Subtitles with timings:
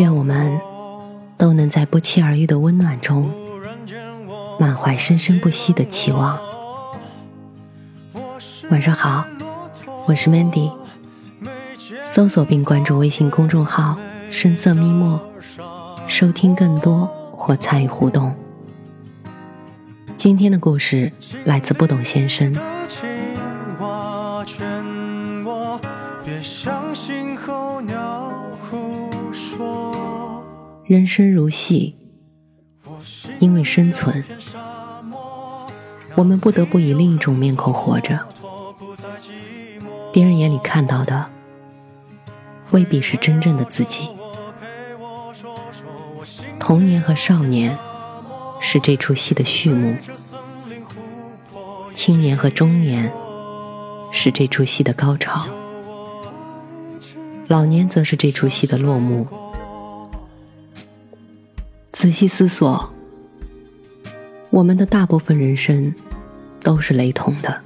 [0.00, 0.58] 愿我们
[1.36, 3.30] 都能在不期而遇的温暖中，
[4.58, 6.38] 满怀生生不息的期望。
[8.70, 9.26] 晚上好，
[10.06, 10.72] 我是 Mandy。
[12.02, 13.98] 搜索并关注微信公众号
[14.32, 15.20] “深色咪墨”，
[16.08, 17.04] 收听更多
[17.36, 18.34] 或参与互动。
[20.16, 21.12] 今天的故事
[21.44, 22.50] 来自不懂先生。
[30.84, 31.96] 人生如戏，
[33.38, 34.24] 因为生存，
[36.16, 38.20] 我们不得不以另一种面孔活着。
[40.12, 41.30] 别人眼里看到的。
[42.72, 44.08] 未必是真正的自己。
[46.60, 47.76] 童年和少年
[48.60, 49.96] 是这出戏的序幕，
[51.92, 53.12] 青年和中年
[54.12, 55.46] 是这出戏的高潮，
[57.48, 59.26] 老年则是这出戏的落幕。
[62.00, 62.94] 仔细思索，
[64.48, 65.94] 我们的大部分人生
[66.62, 67.60] 都是雷同的，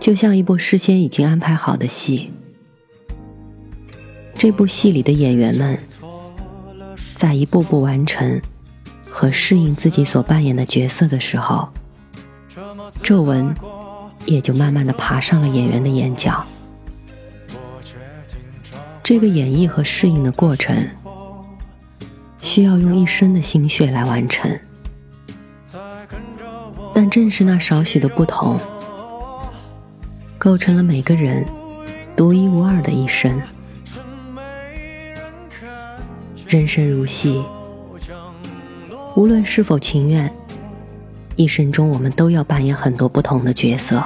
[0.00, 2.32] 就像一部事先已经安排好的戏。
[4.34, 5.78] 这部戏里的演员们，
[7.14, 8.42] 在一步步完成
[9.06, 11.68] 和适应自己所扮演的角色的时候，
[13.04, 13.54] 皱纹
[14.26, 16.44] 也就慢慢的爬上了演员的眼角。
[19.04, 20.76] 这个演绎和适应的过程，
[22.42, 24.58] 需要用一生的心血来完成。
[26.92, 28.60] 但正是那少许的不同，
[30.36, 31.46] 构成了每个人
[32.14, 33.40] 独一无二的一生。
[36.46, 37.42] 人生如戏，
[39.16, 40.30] 无论是否情愿，
[41.36, 44.02] 一生中我们都要扮演很多不同的角色。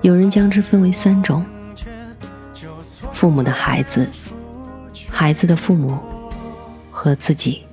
[0.00, 1.46] 有人将之分为三种：
[3.12, 4.08] 父母的孩子、
[5.08, 5.96] 孩子的父母
[7.02, 7.64] 和自己。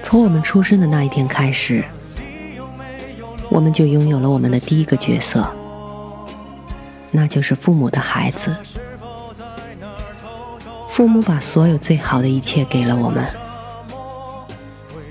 [0.00, 1.82] 从我们出生的那一天开始，
[3.50, 5.52] 我们就拥有了我们的第一个角色，
[7.10, 8.54] 那就是父母的孩子。
[10.88, 13.26] 父母把所有最好的一切给了我们，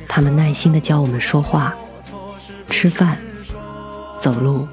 [0.08, 1.76] 他们耐心的教我们说话、
[2.70, 3.18] 吃饭、
[4.18, 4.66] 走路，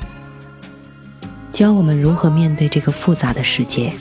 [1.50, 3.92] 教我们如何面对这个复杂的世界，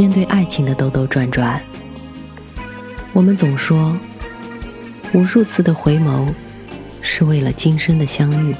[0.00, 1.60] 面对爱情的兜兜转转。
[3.12, 3.94] 我们总说，
[5.12, 6.26] 无数次的回眸
[7.02, 8.56] 是为了今生的相遇，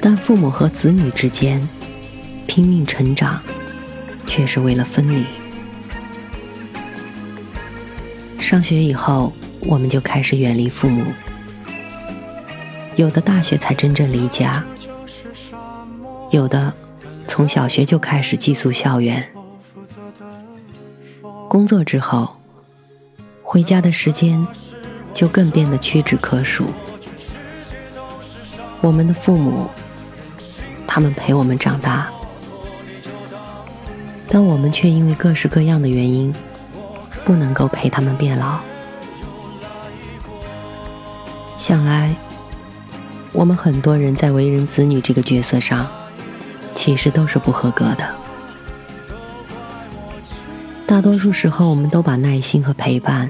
[0.00, 1.68] 但父母和子女之间
[2.46, 3.42] 拼命成长。
[4.26, 5.24] 却是为了分离。
[8.38, 11.04] 上学以后，我们就开始远离父母，
[12.96, 14.62] 有的大学才真正离家，
[16.32, 16.74] 有的
[17.28, 19.26] 从小学就开始寄宿校园。
[21.48, 22.36] 工作之后，
[23.42, 24.46] 回家的时间
[25.14, 26.66] 就更变得屈指可数。
[28.80, 29.68] 我们的父母，
[30.86, 32.10] 他们陪我们长大。
[34.28, 36.34] 但我们却因为各式各样的原因，
[37.24, 38.58] 不能够陪他们变老。
[41.56, 42.14] 想来，
[43.32, 45.88] 我们很多人在为人子女这个角色上，
[46.76, 48.14] 其实都是不合格的。
[50.86, 53.28] 大多数时候，我们都把耐心和陪伴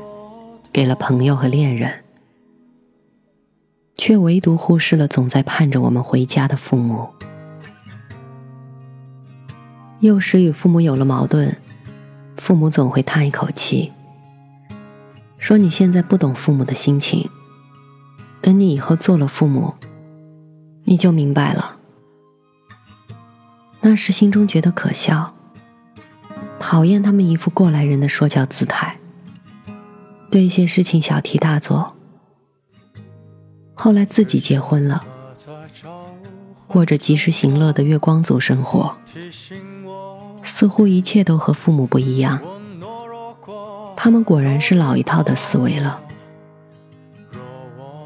[0.70, 2.04] 给了朋友和恋人，
[3.96, 7.08] 却唯独忽视了总在盼着我们回家的父母。
[10.00, 11.56] 幼时与父母有了矛盾，
[12.36, 13.92] 父母总会叹一口气，
[15.38, 17.30] 说：“你现在不懂父母的心情，
[18.42, 19.72] 等你以后做了父母，
[20.84, 21.75] 你就明白了。”
[23.88, 25.32] 那时心中觉得可笑，
[26.58, 28.98] 讨厌他们一副过来人的说教姿态，
[30.28, 31.94] 对一些事情小题大做。
[33.74, 35.06] 后来自己结婚了，
[36.66, 38.96] 过着及时行乐的月光族生活。
[40.42, 42.40] 似乎一切都和父母不一样，
[43.96, 46.00] 他们果然是老一套的思维了。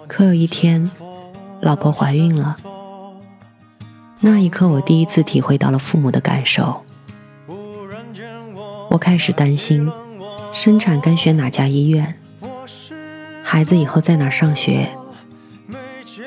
[0.06, 0.90] 可有一天，
[1.62, 2.58] 老婆怀孕了，
[4.22, 6.84] 那一刻，我第一次体会到了父母的感受。
[8.90, 9.90] 我开始担心，
[10.52, 12.14] 生产该选哪家医院，
[13.42, 14.90] 孩子以后在哪上学。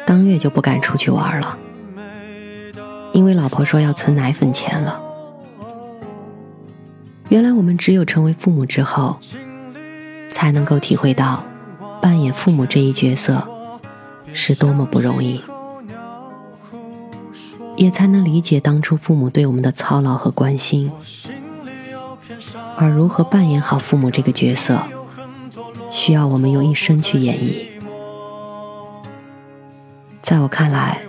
[0.07, 1.57] 当月就不敢出去玩了，
[3.13, 5.00] 因为老婆说要存奶粉钱了。
[7.30, 9.18] 原来我们只有成为父母之后，
[10.31, 11.44] 才能够体会到
[12.01, 13.48] 扮演父母这一角色
[14.34, 15.39] 是多么不容易。
[17.75, 20.92] 也才能理解当初父母对我们的操劳和关心，
[22.78, 24.80] 而如何扮演好父母这个角色，
[25.92, 27.66] 需要我们用一生去演绎。
[30.22, 31.02] 在我看来，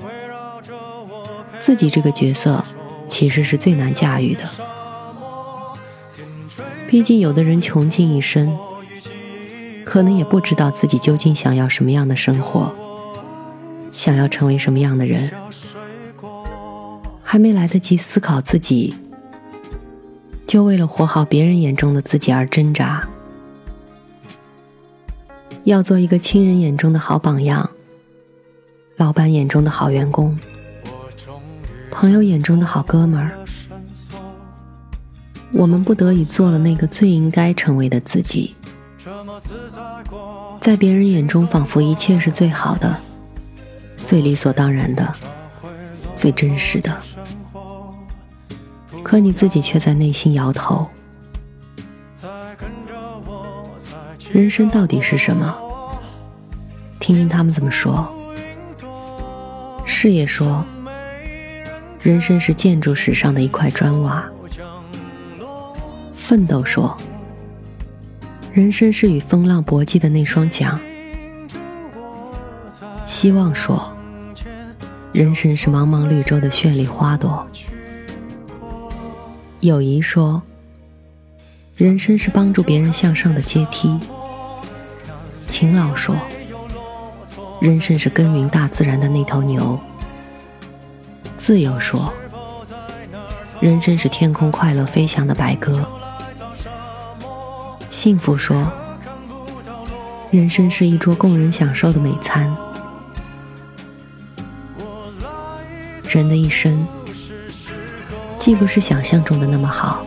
[1.61, 2.65] 自己这个角色
[3.09, 4.45] 其实是最难驾驭的。
[6.89, 8.57] 毕竟，有的人穷尽一生，
[9.85, 12.73] 可能也不知道自己究竟想要什么样的生活，
[13.93, 15.31] 想要成为什么样的人。
[17.35, 18.95] 还没来得及思考自己，
[20.47, 23.05] 就为了活好别人眼中的自己而挣扎。
[25.65, 27.69] 要做一个亲人眼中的好榜样，
[28.99, 30.39] 老板眼中的好员工，
[31.91, 33.33] 朋友眼中的好哥们儿。
[35.55, 38.55] 我们不得已做了那个最应该成为的自己，
[40.61, 42.97] 在别人眼中仿佛一切是最好的、
[43.97, 45.13] 最理所当然的、
[46.15, 46.97] 最真实的。
[49.15, 50.89] 可你自己却在内心摇头。
[54.33, 55.55] 人生到底是什么？
[56.99, 58.13] 听听他们怎么说。
[59.85, 60.65] 事业说，
[62.01, 64.25] 人生是建筑史上的一块砖瓦。
[66.17, 66.97] 奋斗说，
[68.53, 70.77] 人生是与风浪搏击的那双桨。
[73.07, 73.93] 希望说，
[75.13, 77.47] 人生是茫茫绿洲的绚丽花朵。
[79.65, 80.43] 友谊说
[81.75, 83.99] ：“人生是帮助别人向上的阶梯。”
[85.49, 86.15] 勤劳说
[87.63, 89.81] ：“人生是耕耘大自然的那头牛。”
[91.39, 92.13] 自由说
[93.59, 95.83] ：“人生是天空快乐飞翔的白鸽。”
[97.89, 98.71] 幸福说
[100.31, 102.55] ：“人生是一桌供人享受的美餐。”
[106.07, 106.87] 人的一生。
[108.45, 110.05] 既不是想象中的那么好，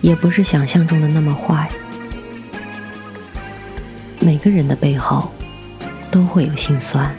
[0.00, 1.70] 也不是想象中的那么坏。
[4.20, 5.30] 每个人的背后
[6.10, 7.14] 都会有心酸，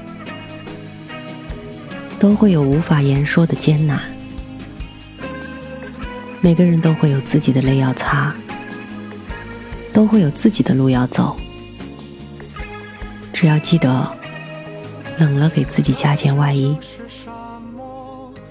[2.17, 4.01] 都会有无法言说的艰难。
[6.41, 8.33] 每个人都会有自己的泪要擦，
[9.93, 11.37] 都会有自己的路要走。
[13.31, 14.17] 只要记得，
[15.19, 16.75] 冷了给自己加件外衣。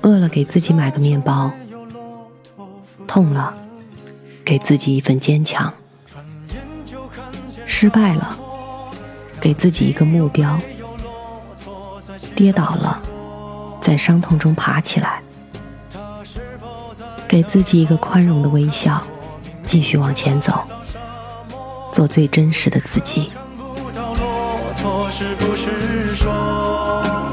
[0.02, 1.50] 饿了，给自己买个面包；
[3.06, 3.54] 痛了，
[4.44, 5.72] 给自己一份坚强；
[7.66, 8.37] 失败了，
[9.40, 10.58] 给自己一个目标；
[12.34, 13.00] 跌倒了，
[13.81, 15.20] 在伤痛中爬起来；
[17.28, 19.00] 给自己一个宽容的微笑，
[19.64, 20.64] 继续往前走，
[21.93, 23.31] 做最真实的自己。
[25.38, 27.31] 的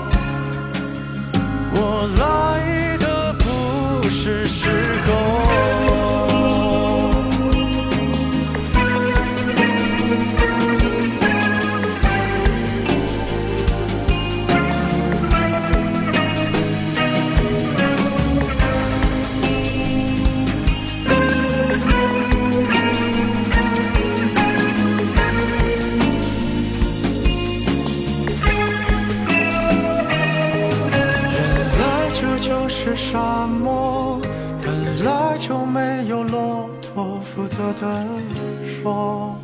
[38.70, 39.36] 说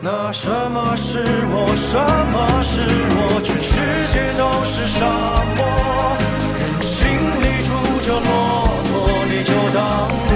[0.00, 1.98] 那什么是我什
[2.32, 2.80] 么是
[3.16, 3.74] 我全世
[4.12, 5.04] 界都是沙
[5.56, 5.60] 漠。
[6.58, 6.96] 人心
[7.42, 7.68] 里住
[8.00, 8.28] 着骆
[8.84, 8.90] 驼
[9.28, 10.29] 你就当